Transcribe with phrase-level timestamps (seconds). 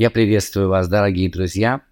[0.00, 1.82] Я приветствую вас, дорогие друзья.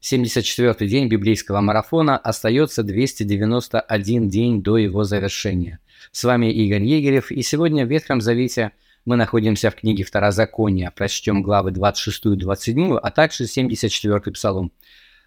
[0.00, 5.80] 74-й день библейского марафона остается 291 день до его завершения.
[6.12, 8.70] С вами Игорь Егерев, и сегодня в Ветхом Завете
[9.04, 10.92] мы находимся в книге Второзакония.
[10.94, 14.70] Прочтем главы 26 и 27, а также 74-й псалом.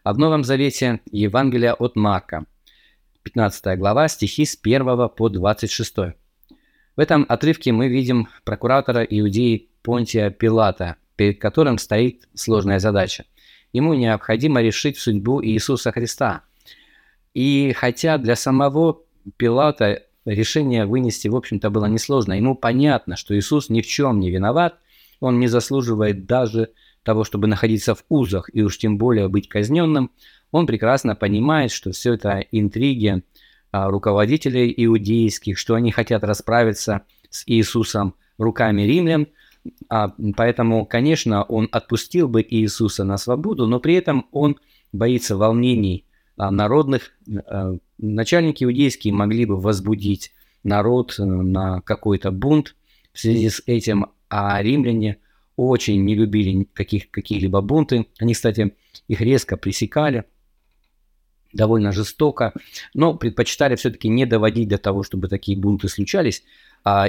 [0.06, 2.46] А в Новом Завете Евангелие от Марка,
[3.24, 5.94] 15 глава, стихи с 1 по 26.
[5.98, 6.14] В
[6.96, 13.26] этом отрывке мы видим прокуратора Иудеи Понтия Пилата, перед которым стоит сложная задача.
[13.74, 16.44] Ему необходимо решить судьбу Иисуса Христа.
[17.34, 19.02] И хотя для самого
[19.36, 24.32] Пилата решение вынести, в общем-то, было несложно, ему понятно, что Иисус ни в чем не
[24.32, 24.78] виноват,
[25.20, 26.70] он не заслуживает даже
[27.04, 30.12] того, чтобы находиться в узах и уж тем более быть казненным,
[30.52, 33.24] он прекрасно понимает, что все это интриги
[33.72, 39.28] а, руководителей иудейских, что они хотят расправиться с Иисусом руками римлян–
[39.90, 44.58] а, поэтому, конечно, он отпустил бы Иисуса на свободу, но при этом он
[44.92, 46.06] боится волнений
[46.38, 47.12] а, народных.
[47.46, 50.32] А, начальники иудейские могли бы возбудить
[50.64, 52.76] народ э, на какой-то бунт
[53.14, 55.18] в связи с этим, а римляне
[55.56, 58.08] очень не любили каких, какие-либо бунты.
[58.20, 58.76] Они, кстати,
[59.08, 60.26] их резко пресекали,
[61.54, 62.54] довольно жестоко,
[62.94, 66.44] но предпочитали все-таки не доводить до того, чтобы такие бунты случались,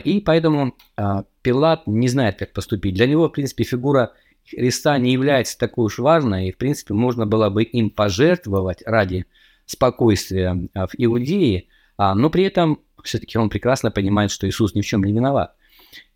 [0.04, 2.94] и поэтому а, Пилат не знает, как поступить.
[2.94, 4.12] Для него, в принципе, фигура
[4.48, 9.26] Христа не является такой уж важной, и, в принципе, можно было бы им пожертвовать ради
[9.66, 11.66] спокойствия а, в Иудее,
[11.98, 15.54] но при этом все-таки он прекрасно понимает, что Иисус ни в чем не виноват.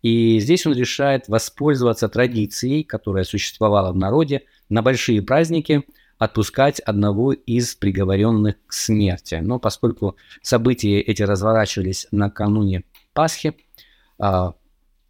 [0.01, 5.83] И здесь он решает воспользоваться традицией, которая существовала в народе, на большие праздники
[6.17, 9.35] отпускать одного из приговоренных к смерти.
[9.41, 12.83] Но поскольку события эти разворачивались накануне
[13.15, 13.55] Пасхи,
[14.19, 14.53] а,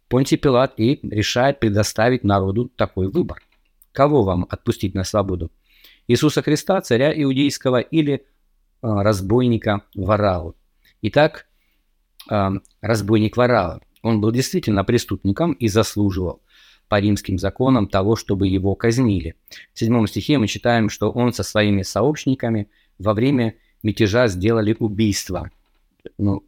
[0.08, 3.42] Понтий Пилат и решает предоставить народу такой выбор.
[3.92, 5.50] Кого вам отпустить на свободу?
[6.06, 8.24] Иисуса Христа, царя иудейского или
[8.80, 10.54] а, разбойника Варалу?
[11.02, 11.46] Итак,
[12.30, 13.82] а, разбойник Варала.
[14.02, 16.40] Он был действительно преступником и заслуживал
[16.88, 19.34] по римским законам того, чтобы его казнили.
[19.74, 22.68] В седьмом стихе мы читаем, что он со своими сообщниками
[23.00, 25.50] во время мятежа сделали убийство.
[26.18, 26.44] Ну,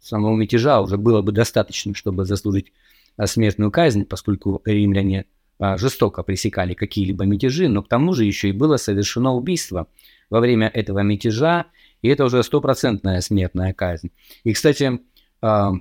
[0.00, 2.72] самого мятежа уже было бы достаточно, чтобы заслужить
[3.16, 5.26] а, смертную казнь, поскольку римляне
[5.58, 9.88] а, жестоко пресекали какие-либо мятежи, но к тому же еще и было совершено убийство
[10.30, 11.66] во время этого мятежа,
[12.00, 14.10] и это уже стопроцентная смертная казнь.
[14.44, 15.00] И, кстати,
[15.40, 15.72] а,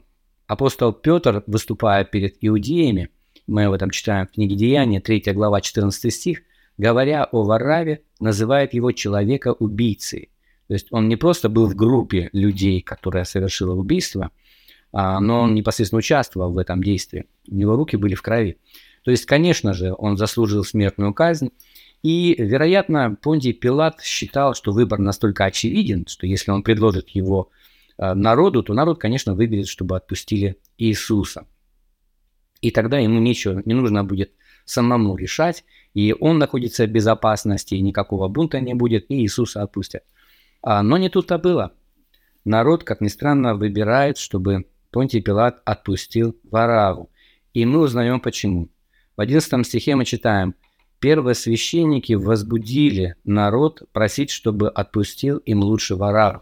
[0.48, 3.10] апостол Петр, выступая перед иудеями,
[3.46, 6.42] мы об этом читаем в книге Деяния, 3 глава, 14 стих,
[6.78, 10.30] говоря о Вараве, называет его человека-убийцей.
[10.68, 14.32] То есть он не просто был в группе людей, которая совершила убийство,
[14.92, 17.26] а, но он непосредственно участвовал в этом действии.
[17.50, 18.58] У него руки были в крови.
[19.04, 21.52] То есть, конечно же, он заслужил смертную казнь.
[22.04, 27.50] И, вероятно, Понтий Пилат считал, что выбор настолько очевиден, что если он предложит его
[27.98, 31.48] а, народу, то народ, конечно, выберет, чтобы отпустили Иисуса.
[32.60, 34.32] И тогда ему ничего, не нужно будет
[34.66, 35.64] самому решать,
[35.94, 40.04] и он находится в безопасности, и никакого бунта не будет, и Иисуса отпустят.
[40.62, 41.73] А, но не тут-то было.
[42.45, 47.09] Народ, как ни странно, выбирает, чтобы Понтий Пилат отпустил Вараву.
[47.53, 48.69] И мы узнаем почему.
[49.16, 50.56] В 11 стихе мы читаем
[51.00, 56.41] «Первосвященники возбудили народ просить, чтобы отпустил им лучше Вараву».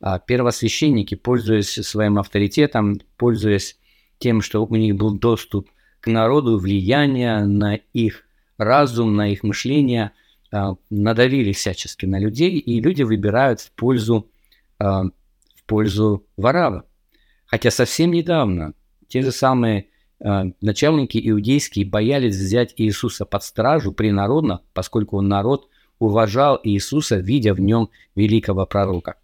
[0.00, 3.78] А первосвященники, пользуясь своим авторитетом, пользуясь
[4.18, 5.68] тем, что у них был доступ
[6.00, 8.24] к народу, влияние на их
[8.58, 10.12] разум, на их мышление–
[10.90, 14.30] надавили всячески на людей, и люди выбирают в пользу,
[14.78, 16.84] а, в пользу Варава.
[17.46, 18.74] Хотя совсем недавно
[19.08, 19.86] те же самые
[20.20, 25.68] а, начальники иудейские боялись взять Иисуса под стражу принародно, поскольку народ
[25.98, 29.16] уважал Иисуса, видя в нем великого пророка.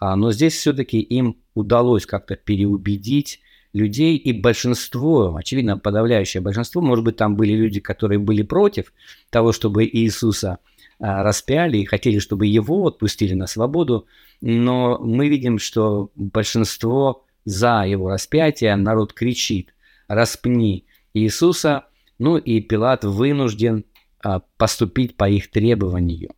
[0.00, 3.40] Но здесь все-таки им удалось как-то переубедить
[3.72, 8.92] людей, и большинство, очевидно, подавляющее большинство, может быть, там были люди, которые были против
[9.30, 10.71] того, чтобы Иисуса а,
[11.02, 14.06] распяли и хотели, чтобы его отпустили на свободу,
[14.40, 19.74] но мы видим, что большинство за его распятие, народ кричит
[20.06, 21.86] «распни Иисуса»,
[22.18, 23.84] ну и Пилат вынужден
[24.22, 26.30] а, поступить по их требованию.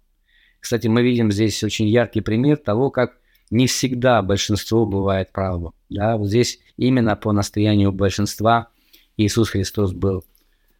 [0.61, 3.19] Кстати, мы видим здесь очень яркий пример того, как
[3.51, 5.75] не всегда большинство бывает право.
[5.91, 6.17] Да?
[6.17, 8.69] Вот здесь именно по настоянию большинства
[9.19, 10.25] Иисус Христос был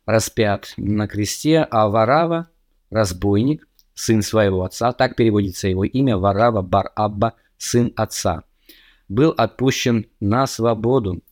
[0.07, 2.49] распят на кресте, а Варава,
[2.89, 8.45] разбойник, сын своего отца, так переводится его имя, Варава Бар-Абба, сын отца,
[9.09, 11.23] был отпущен на свободу.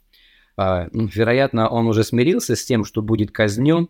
[0.56, 3.88] А, ну, вероятно, он уже смирился с тем, что будет казнен,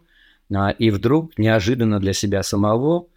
[0.54, 3.08] а, и вдруг неожиданно для себя самого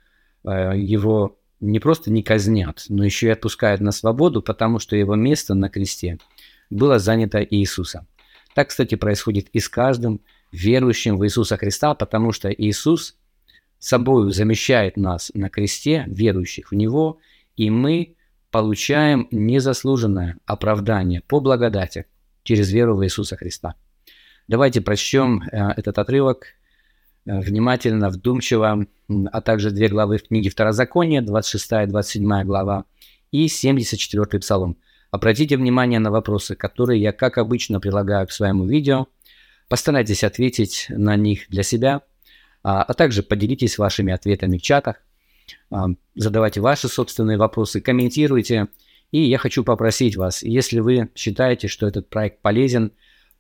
[0.44, 5.16] а, его не просто не казнят, но еще и отпускают на свободу, потому что его
[5.16, 6.20] место на кресте
[6.70, 8.08] было занято Иисусом.
[8.54, 10.22] Так, кстати, происходит и с каждым
[10.52, 13.16] верующим в Иисуса Христа, потому что Иисус
[13.86, 17.20] собою замещает нас на кресте, верующих в Него,
[17.56, 18.16] и мы
[18.52, 22.06] получаем незаслуженное оправдание по благодати
[22.44, 23.76] через веру в Иисуса Христа.
[24.48, 26.46] Давайте прочтем э, этот отрывок
[27.26, 28.86] э, внимательно, вдумчиво,
[29.32, 32.86] а также две главы в книге Второзакония, 26-27 глава
[33.32, 34.78] и 74 псалом.
[35.12, 39.08] Обратите внимание на вопросы, которые я, как обычно, прилагаю к своему видео.
[39.68, 42.02] Постарайтесь ответить на них для себя,
[42.66, 44.96] а, а также поделитесь вашими ответами в чатах.
[45.70, 45.86] А,
[46.16, 48.70] задавайте ваши собственные вопросы, комментируйте.
[49.12, 52.92] И я хочу попросить вас, если вы считаете, что этот проект полезен,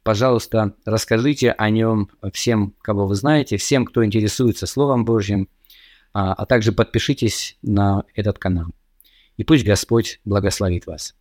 [0.04, 5.50] пожалуйста, расскажите о нем всем, кого вы знаете, всем, кто интересуется Словом Божьим,
[6.14, 8.68] а, а также подпишитесь на этот канал.
[9.38, 11.16] И пусть Господь благословит вас.